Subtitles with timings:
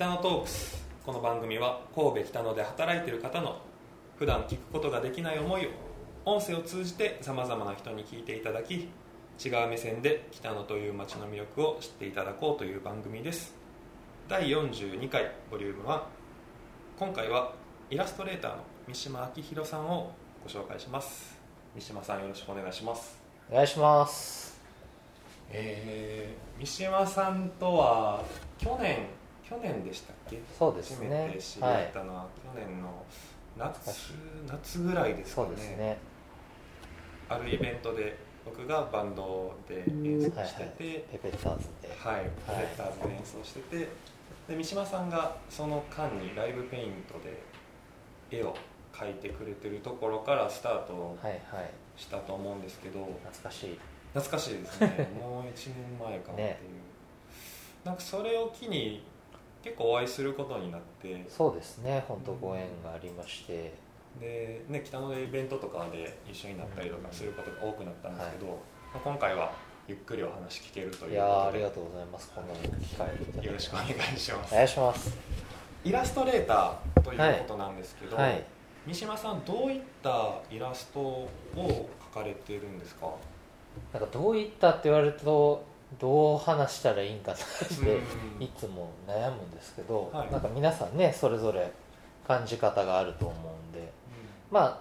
[0.00, 0.82] 北野トークス。
[1.04, 3.60] この番組は神戸北野で働いている方の
[4.16, 5.68] 普段聞くことができない思いを
[6.24, 8.88] 音声を通じてさまざまな人に聞いていただき
[9.44, 13.54] 違う目線で北野という街の魅力を知っていただこうという番組です
[14.26, 16.00] 第42回ボリューム1
[16.98, 17.52] 今回は
[17.90, 20.12] イラストレーターの三島明宏さんを
[20.42, 21.38] ご紹介します。
[21.74, 23.20] 三島さんよろしくお願いします。
[23.50, 24.58] お願いします。
[25.50, 28.24] えー、三島さんとは
[28.56, 29.19] 去年
[29.50, 30.38] 去年でしたっけ？
[30.56, 33.04] そうです初ねめて知り合ったのは、去年の
[33.58, 34.12] 夏
[34.48, 35.98] 夏ぐらいですかそうねですね。
[37.28, 41.88] あるイベントで僕がバンドで演奏してて、ペペッターズで。
[41.98, 43.88] はい、プロジェクターズで演奏してて、
[44.48, 47.42] で三島さんがその間にライブペイントで
[48.30, 48.54] 絵を
[48.92, 53.78] 描いてくれてるところからスタートはいはいしたと思うんですけど、懐かしい。
[54.14, 55.08] 懐かしいですね。
[55.20, 56.56] もう1年前かなっていう、ね。
[57.84, 59.04] なんかそれを機に
[59.62, 61.24] 結構お会いすることになって。
[61.28, 62.04] そうですね。
[62.08, 63.72] 本当ご縁がありまして。
[64.18, 68.52] で、ね、北野でイベントとかで一緒になったりとかすることが多くなったんですけど、ま
[68.94, 69.52] あ今回は
[69.86, 72.32] ゆっくりお話聞けるといういやありがとうございます。
[72.34, 72.48] この
[72.80, 73.08] 機会
[73.44, 74.52] よろしくお願いします。
[74.52, 75.16] お願いします。
[75.84, 78.44] イラストレーターということなんですけど、はい。
[78.86, 83.10] 三島さんどういったイラストを描かれてるんですか？
[83.92, 85.64] なんかどういったって言われると
[85.98, 87.96] どう話したらいいんかなって
[88.38, 88.42] うん。
[88.42, 90.30] いつも悩むんですけど、はい。
[90.30, 91.72] なんか皆さんねそれぞれ
[92.26, 93.92] 感じ方があると思うんで
[94.50, 94.80] まあ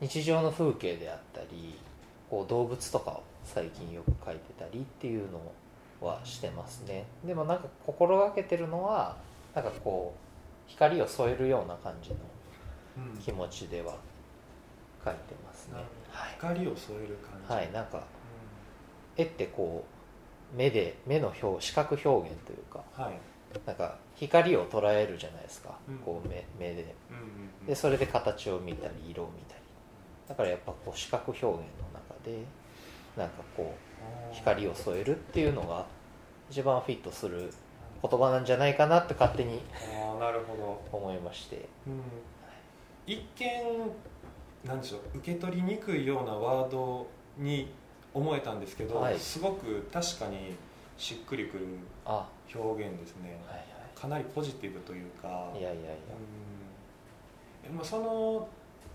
[0.00, 1.78] 日常の風景であったり
[2.30, 5.40] こう動物とかを最近よく描いてたりっていうの
[6.00, 7.04] はしてますね。
[7.24, 9.16] でもなんか心がけてるのは
[9.54, 12.16] なんかこう光を添えるような感じの
[12.96, 13.10] うん。
[13.10, 13.94] うん気持ちでは
[15.04, 15.74] 描いてますね。
[15.74, 18.02] なるはい、光を添える感じ、はい、なんか
[19.16, 19.95] 絵ってこう
[20.54, 23.18] 目で目の表視覚表現というかうんはい。
[23.64, 25.98] なんか光を捉えるじゃないですか、うん。
[25.98, 26.94] こう目目で。
[27.10, 27.22] うんうん
[27.62, 27.66] うん。
[27.66, 29.60] でそれで形を見たり色を見たり。
[30.28, 31.56] だからやっぱこう視覚表現の
[31.94, 32.38] 中で
[33.16, 33.74] なんかこ
[34.32, 35.86] う光を添えるっていうのが
[36.50, 37.52] 一番フィットする
[38.02, 39.62] 言葉なんじゃないかなって勝手に
[40.00, 41.68] ああなるほど、思いまして。
[41.86, 42.02] うん、
[43.06, 43.90] 一見
[44.64, 47.06] なんでしょう受け取りにくいようなワード
[47.38, 47.72] に
[48.16, 49.18] 思えたんですけど、はい。
[49.18, 50.54] すごく確かに
[50.96, 51.66] しっくりくる
[52.04, 52.26] あ。
[52.54, 55.90] 表現ですね、はいかなりポジティブというかはいいやいやいや。
[57.70, 57.76] うん。
[57.76, 58.46] まあ、その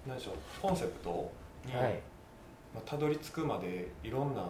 [0.07, 1.31] なんでしょうコンセプト
[1.65, 1.99] に、はい。
[2.73, 4.49] まあ、たどり着くまでいろんなうん。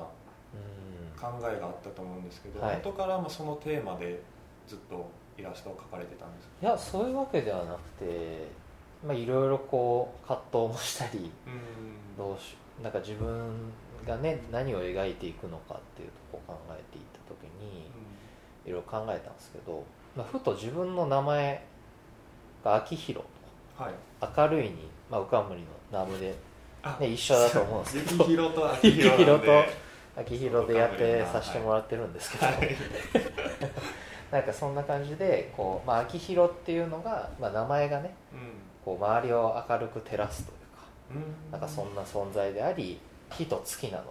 [1.20, 2.76] 考えがあったと思うんですけど、はい。
[2.78, 4.22] 後からまあそのテーマで
[4.68, 8.48] ずっとイラストを描かれてたんですいやそういうわけではなくて
[9.06, 12.18] まあいろいろこう葛藤もしたりうん。
[12.18, 13.72] どうしなんか自分
[14.06, 17.92] がね何を描いていくのかっていうとこを考えていった時に
[18.66, 19.84] いろいろ考えたんですけど、
[20.16, 21.64] まあ、ふと自分の名前
[22.64, 23.26] が秋広
[23.80, 23.94] うんはい。
[24.20, 26.36] と明るいに、まあ、浮かむりのナムで、
[26.84, 29.64] あね、一緒だと思うんですけ雪ど広と秋広と
[30.18, 32.76] 秋広でやってさせてもらってるんですけど、はい。
[34.32, 38.14] なんかそんな感じでこう、まあ、秋広っていうのが、まあ、名前がね
[38.86, 41.52] こう周りを明るく照らすというかうんうん。
[41.52, 43.00] なんかそんな存在であり
[43.32, 44.10] 火と月なので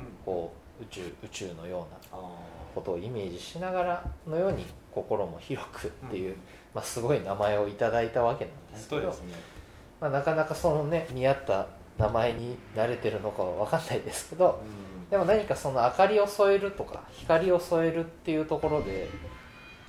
[0.00, 0.06] うん。
[0.24, 2.30] こう宇宙宇宙のようなあ
[2.74, 6.36] ことをイメージしながらのように心も広くっていう、うん。
[6.74, 9.16] まあ、すごい名前をいただいたわけなんーですけどね。
[10.00, 11.66] まあ、なかなかそのね見合った
[11.98, 15.08] 名前に慣れてるのかは分かんないですけどうん。
[15.08, 19.08] でも何かその明かりを添えるとか光を添えるっていうところで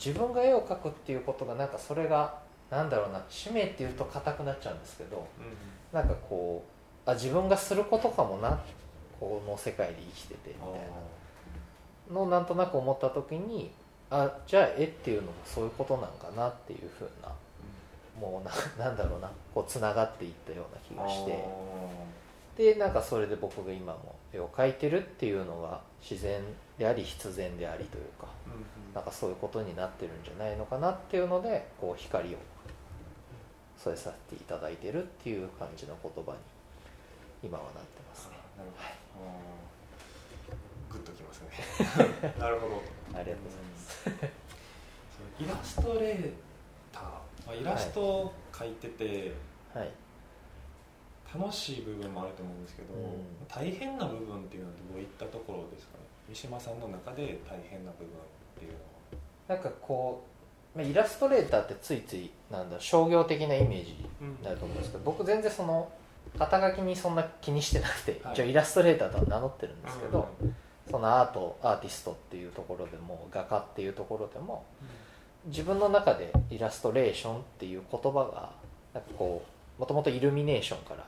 [0.04, 2.36] 自分が絵を描くっていうことがなんかそれが
[2.70, 6.00] なんだろうな使命っていうと硬くなっちゃうんですけどうん。
[6.00, 6.77] なんかこう
[7.08, 8.60] あ自分がすることかもな。
[9.20, 10.72] この世界で生きててみたい
[12.10, 12.14] な。
[12.14, 13.72] のをなんとなく思った時に
[14.10, 17.30] あじゃあ絵っていうのもそういうことなんかなっていうふうな
[18.18, 18.52] もうな
[18.86, 19.30] なんだろうな。
[19.54, 21.44] こうつながっていったような気がして。
[22.56, 26.42] でなんかそれで僕が今も絵を描いてるっていうのが自然
[26.78, 28.56] であり必然でありというかうんう
[28.92, 28.94] ん。
[28.94, 32.38] なんかそういうことになってるんじゃないのかなっていうのでこう光を
[33.78, 36.38] 添えさせていただいてるっていう感じの言葉に
[37.44, 38.38] 今はなってますね。
[38.58, 38.70] なる
[39.14, 42.34] ほど、グッときますね。
[42.40, 42.82] なるほど。
[43.18, 44.10] ありがとうございます。
[45.40, 46.34] イラストレー
[46.92, 49.32] ター、まあ、イラストを描いてて、
[49.74, 49.92] はい。
[51.38, 53.48] 楽しい部分もあると思うんですけど、うん。
[53.48, 56.06] 大変な部分っていうのはどういったところですかね？
[56.30, 58.10] 三島さんの中で大変な部分っ
[58.58, 58.88] ていうのは。
[59.48, 60.24] なんかこ
[60.76, 65.90] うまあイラストレーターってついついなんだ商業的なイメージになると思うんですけど僕全然その
[66.38, 68.34] 肩書きにそんな気にしてなくて、はい。
[68.34, 70.56] 一応イラストレーターとは名乗ってるんですけど、うん
[70.90, 74.66] そのアートアーティストっていうところでも画家っていうところでも
[75.48, 78.52] 自分の中でイラストレーションっていう言葉が
[78.94, 79.44] なんかこ
[79.78, 81.08] うもともとイルミネーションから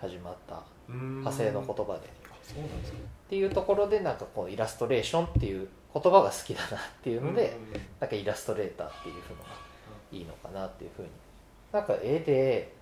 [0.00, 2.10] 始まった派生の言葉で。
[2.30, 2.98] あそうなんですか。
[2.98, 7.56] っていうところでなんかこうイラストレーションっていう言葉が好きだなっていうので、
[8.00, 9.24] なんかイラストレーターっていうのが
[10.12, 11.08] いいのかなっていうふうに。
[11.72, 12.72] なんか絵で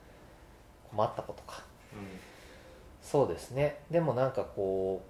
[0.92, 1.62] 困ったことか。
[3.02, 3.80] そうですね。
[3.90, 5.02] でもなんかこ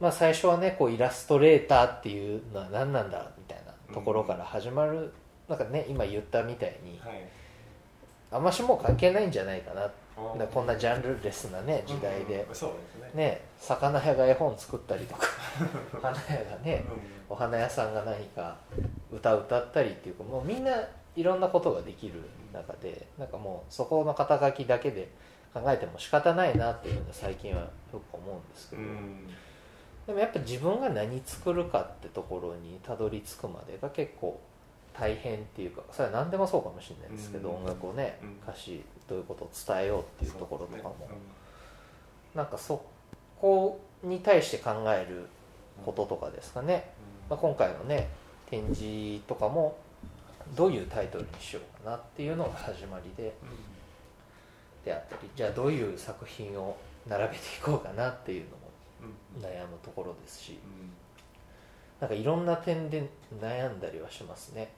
[0.00, 5.12] うまあ最初はねこうイラストレーターっていうのは何なんだみたいなところから始まる、
[5.48, 7.26] なんかね今言ったみたいにはい。
[8.30, 9.90] あんましもう関係ないんじゃないかな。
[10.38, 12.46] だこんなジャンルレスなね時代で。
[13.14, 13.22] ね。
[13.22, 15.26] ね魚屋が絵本作ったりとか
[16.02, 16.84] 花屋がね
[17.28, 18.56] うお花屋さんが何か
[19.12, 20.72] 歌歌ったりっていうかもうみんな
[21.16, 22.14] いろんなことができる
[22.52, 25.08] 中でなんかもうそこの肩書きだけで
[25.52, 29.26] 考えても仕方ないなっていうのが最近はよく思うんですけど、ん。
[30.06, 34.38] でもやっぱ自分が何作るかってところにたどり着くまでが結構
[34.92, 37.56] 大変っていうかそれは何でもそうかもしれないですけど、うん。
[37.56, 38.36] 音楽をねうん。
[38.46, 41.08] 歌詞どういうことを伝えようっていうところとかも、
[42.34, 42.84] なんかそ
[43.40, 45.26] こに対して考える
[45.84, 46.90] こととかですかね、
[47.30, 48.08] まあ、今回のね
[48.50, 49.78] 展示とかも
[50.54, 53.48] どういうタイトルにしようかなっていうのが始まりでうん
[54.84, 56.76] であったりじゃあどういう作品を
[57.08, 58.56] 並べていこうかなっていうのも
[59.02, 59.42] うん。
[59.42, 60.90] 悩むところですしうん。
[62.00, 63.08] なんかいろんな点で
[63.40, 64.72] 悩んだりはしますね。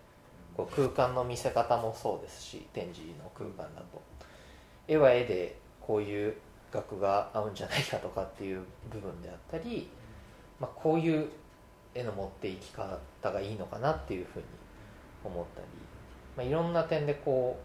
[0.56, 4.00] こう空間の見せ方もそうですし展示の空間だと。
[4.88, 6.34] 絵は絵でこういう
[6.72, 9.88] 額が合うんじゃないかとかっていう部分であったり、
[10.60, 11.28] まあ、こういう
[11.94, 14.44] 絵の持っていき方がいいのかなっていうふうに
[15.24, 15.66] 思ったり、
[16.36, 17.58] まあ、いろんな点でこ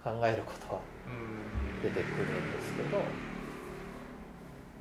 [0.00, 2.98] う考えることはうん出てくるんですけど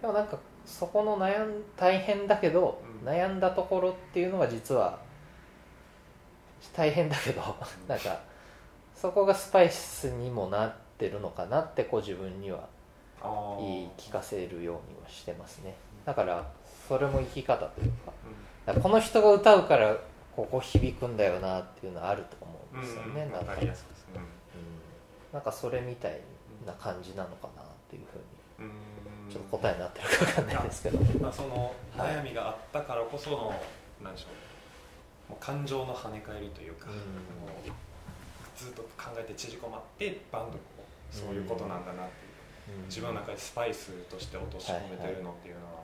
[0.02, 3.08] でもなんかそこの悩ん大変だけど、うん。
[3.08, 4.98] 悩んだところっていうのが実は
[6.76, 7.42] 大変だけど
[7.88, 8.20] なんか
[8.96, 12.68] そこがスパイスにもなってるのかなってこう自分には
[13.60, 15.76] 言い聞かせるようにはしてますね。
[16.06, 16.52] だから
[16.88, 17.92] それも生き方という
[18.66, 19.96] かこの人が歌うから
[20.36, 23.62] ここ響くんだよなっていうのはあると思うんですよね、うんわなんか。
[23.62, 23.72] ね。
[23.72, 25.34] うん。
[25.34, 26.20] なんかそれみたい
[26.66, 33.54] な感じなのかなっていうふうにうんちょっと答えになってるかわかんないですけど、まあ、そのはい悩みがあったからこその、
[34.04, 34.28] なんでしょ
[35.30, 36.96] うもう感情の跳ね返りというか、うん。
[36.96, 37.72] もう
[38.58, 40.60] ずっと考えて縮こまってバンドこ
[41.12, 42.10] うそういうことなんだなっ
[42.66, 42.86] ていう、うん。
[42.86, 45.82] 自分の中でスパイスとして落とし込めてるのっていうのは、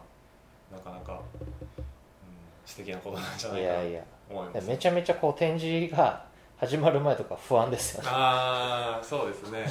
[0.71, 1.83] なかなか、うん、
[2.71, 4.03] 素敵なことなんじゃないいかなとやいや。
[4.29, 4.68] 思います。
[4.68, 6.25] めちゃめちゃこう展示が
[6.57, 8.09] 始まる前とか不安ですよね。
[8.12, 9.65] ああそうですね、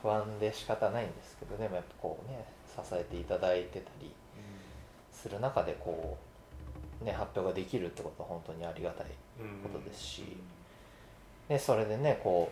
[0.00, 4.10] 不安で仕方ないんですけどでもやっぱこうね支えていただいてたり
[5.12, 6.16] する中でこ
[7.02, 9.06] うね発表ができるってことは本当にありがたい
[9.40, 10.36] うんことですし。
[11.48, 12.50] でそれでねこ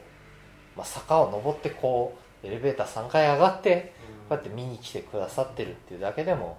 [0.77, 3.95] う、まあ、坂を登ってこうエレベーター3階上がって
[4.29, 6.59] こうやって見に来てくださってるっていうだけでも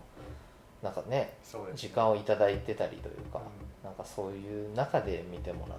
[0.84, 1.38] なんかねね。
[1.76, 5.76] 時間をいただいてたりというか、うなんかそういう中で見てもら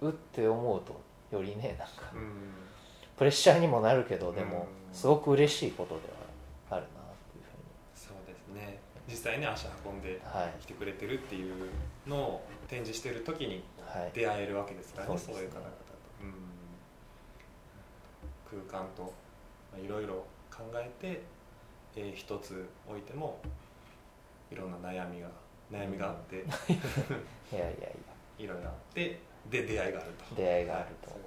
[0.00, 1.00] うって思うと
[1.36, 2.32] よりねなんかうん。
[3.16, 4.94] プレッシャーにもなるけどでもうん。
[4.94, 6.00] すごく嬉しいことで
[6.70, 6.90] はあるなっ
[7.32, 7.44] ていう
[7.94, 8.78] そうですね。
[9.08, 10.62] 実際に足運んでふうにはい。
[10.62, 11.70] 来てくれてるっていう
[12.06, 14.10] のを展示してる時にはい。
[14.12, 15.34] 出会えるわけですからね、そうですね。
[15.34, 15.74] そういう方々と、
[18.52, 19.02] うん、空間と
[19.72, 21.22] まあいろいろ考えて、
[21.96, 23.38] えー一つ置いても
[24.50, 25.28] いろんな悩みが
[25.70, 28.10] 悩みがあって、 いやいやいや。
[28.38, 30.34] いろいろあってで出会いがあると。
[30.34, 31.10] 出会いがあると。
[31.10, 31.20] はい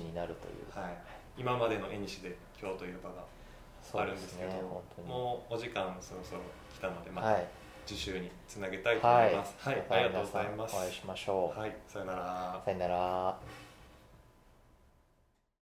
[0.00, 0.84] になるという。
[0.84, 0.96] はい、
[1.36, 3.24] 今までの絵にしで今日という場が
[4.02, 4.62] あるんですすけどね
[5.06, 6.42] もうお時間そろそろ
[6.74, 7.46] 来たのでまたはい。
[7.86, 9.54] 次週につなげたいと思います。
[9.58, 10.76] はい、またありがとうございます。
[10.76, 11.60] お会いしましょう。
[11.60, 12.62] はいさよなら。
[12.64, 13.38] さよなら